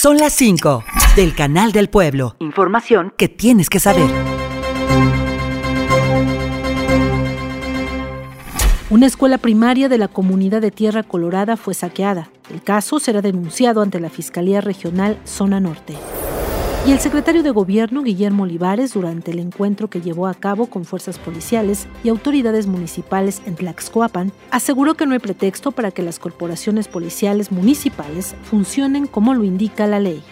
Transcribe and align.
Son 0.00 0.16
las 0.16 0.32
5 0.34 0.84
del 1.16 1.34
Canal 1.34 1.72
del 1.72 1.90
Pueblo. 1.90 2.36
Información 2.38 3.12
que 3.16 3.28
tienes 3.28 3.68
que 3.68 3.80
saber. 3.80 4.08
Una 8.90 9.06
escuela 9.06 9.38
primaria 9.38 9.88
de 9.88 9.98
la 9.98 10.06
comunidad 10.06 10.60
de 10.60 10.70
Tierra 10.70 11.02
Colorada 11.02 11.56
fue 11.56 11.74
saqueada. 11.74 12.30
El 12.48 12.62
caso 12.62 13.00
será 13.00 13.22
denunciado 13.22 13.82
ante 13.82 13.98
la 13.98 14.08
Fiscalía 14.08 14.60
Regional 14.60 15.18
Zona 15.24 15.58
Norte. 15.58 15.96
Y 16.86 16.92
el 16.92 17.00
secretario 17.00 17.42
de 17.42 17.50
Gobierno, 17.50 18.02
Guillermo 18.02 18.44
Olivares, 18.44 18.94
durante 18.94 19.32
el 19.32 19.40
encuentro 19.40 19.90
que 19.90 20.00
llevó 20.00 20.26
a 20.26 20.34
cabo 20.34 20.66
con 20.66 20.84
fuerzas 20.84 21.18
policiales 21.18 21.86
y 22.02 22.08
autoridades 22.08 22.66
municipales 22.66 23.42
en 23.44 23.56
Tlaxcoapan, 23.56 24.32
aseguró 24.50 24.94
que 24.94 25.04
no 25.04 25.12
hay 25.12 25.18
pretexto 25.18 25.72
para 25.72 25.90
que 25.90 26.02
las 26.02 26.18
corporaciones 26.18 26.88
policiales 26.88 27.52
municipales 27.52 28.34
funcionen 28.42 29.06
como 29.06 29.34
lo 29.34 29.44
indica 29.44 29.86
la 29.86 30.00
ley. 30.00 30.22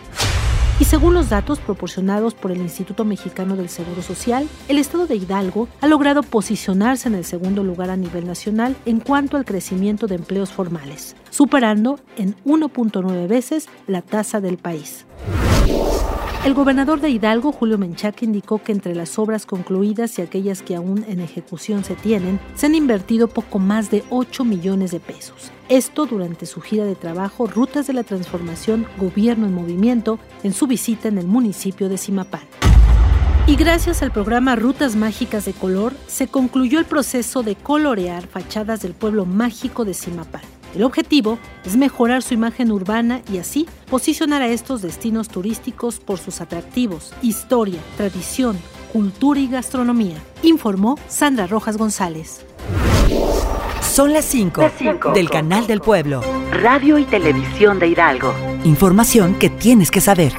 Y 0.78 0.84
según 0.84 1.14
los 1.14 1.30
datos 1.30 1.58
proporcionados 1.58 2.34
por 2.34 2.52
el 2.52 2.58
Instituto 2.58 3.06
Mexicano 3.06 3.56
del 3.56 3.70
Seguro 3.70 4.02
Social, 4.02 4.46
el 4.68 4.78
estado 4.78 5.06
de 5.06 5.16
Hidalgo 5.16 5.68
ha 5.80 5.86
logrado 5.86 6.22
posicionarse 6.22 7.08
en 7.08 7.14
el 7.14 7.24
segundo 7.24 7.64
lugar 7.64 7.88
a 7.88 7.96
nivel 7.96 8.26
nacional 8.26 8.76
en 8.84 9.00
cuanto 9.00 9.38
al 9.38 9.46
crecimiento 9.46 10.06
de 10.06 10.16
empleos 10.16 10.50
formales, 10.50 11.16
superando 11.30 11.98
en 12.18 12.34
1.9 12.44 13.26
veces 13.26 13.68
la 13.86 14.02
tasa 14.02 14.42
del 14.42 14.58
país. 14.58 15.06
El 16.46 16.54
gobernador 16.54 17.00
de 17.00 17.10
Hidalgo, 17.10 17.50
Julio 17.50 17.76
Menchaca, 17.76 18.24
indicó 18.24 18.62
que 18.62 18.70
entre 18.70 18.94
las 18.94 19.18
obras 19.18 19.46
concluidas 19.46 20.16
y 20.16 20.22
aquellas 20.22 20.62
que 20.62 20.76
aún 20.76 21.04
en 21.08 21.18
ejecución 21.18 21.82
se 21.82 21.96
tienen, 21.96 22.38
se 22.54 22.66
han 22.66 22.76
invertido 22.76 23.26
poco 23.26 23.58
más 23.58 23.90
de 23.90 24.04
8 24.10 24.44
millones 24.44 24.92
de 24.92 25.00
pesos. 25.00 25.50
Esto 25.68 26.06
durante 26.06 26.46
su 26.46 26.60
gira 26.60 26.84
de 26.84 26.94
trabajo 26.94 27.48
Rutas 27.48 27.88
de 27.88 27.94
la 27.94 28.04
Transformación 28.04 28.86
Gobierno 28.96 29.46
en 29.46 29.54
Movimiento 29.54 30.20
en 30.44 30.52
su 30.52 30.68
visita 30.68 31.08
en 31.08 31.18
el 31.18 31.26
municipio 31.26 31.88
de 31.88 31.98
Simapán. 31.98 32.42
Y 33.48 33.56
gracias 33.56 34.02
al 34.02 34.12
programa 34.12 34.54
Rutas 34.54 34.94
Mágicas 34.94 35.46
de 35.46 35.52
Color, 35.52 35.94
se 36.06 36.28
concluyó 36.28 36.78
el 36.78 36.84
proceso 36.84 37.42
de 37.42 37.56
colorear 37.56 38.24
fachadas 38.28 38.82
del 38.82 38.92
pueblo 38.92 39.26
mágico 39.26 39.84
de 39.84 39.94
Simapán. 39.94 40.42
El 40.74 40.82
objetivo 40.82 41.38
es 41.64 41.76
mejorar 41.76 42.22
su 42.22 42.34
imagen 42.34 42.70
urbana 42.70 43.22
y 43.32 43.38
así 43.38 43.66
posicionar 43.88 44.42
a 44.42 44.48
estos 44.48 44.82
destinos 44.82 45.28
turísticos 45.28 45.98
por 45.98 46.18
sus 46.18 46.40
atractivos, 46.40 47.12
historia, 47.22 47.80
tradición, 47.96 48.58
cultura 48.92 49.40
y 49.40 49.48
gastronomía, 49.48 50.16
informó 50.42 50.98
Sandra 51.08 51.46
Rojas 51.46 51.76
González. 51.76 52.44
Son 53.80 54.12
las 54.12 54.26
5 54.26 54.70
del 55.14 55.30
Canal 55.30 55.66
del 55.66 55.80
Pueblo. 55.80 56.20
Radio 56.52 56.98
y 56.98 57.04
Televisión 57.04 57.78
de 57.78 57.88
Hidalgo. 57.88 58.34
Información 58.64 59.34
que 59.38 59.48
tienes 59.48 59.90
que 59.90 60.00
saber. 60.02 60.34